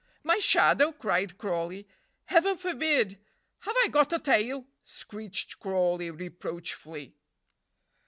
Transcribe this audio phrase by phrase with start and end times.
[0.23, 1.87] "My shadow!" cried Crawley;
[2.25, 3.19] "Heaven forbid!
[3.59, 7.13] Have I got a tail?" screeched Crawley, reproachfully.